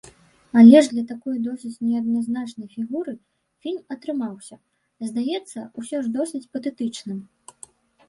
[0.59, 3.15] Але ж для такой досыць неадназначнай фігуры
[3.67, 4.61] фільм атрымаўся,
[5.13, 7.27] здаецца, усё ж досыць патэтычным.